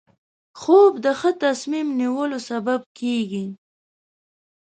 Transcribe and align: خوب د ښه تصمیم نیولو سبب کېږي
خوب 0.61 0.91
د 1.05 1.07
ښه 1.19 1.31
تصمیم 1.43 1.87
نیولو 1.99 2.39
سبب 2.49 2.81
کېږي 2.99 3.45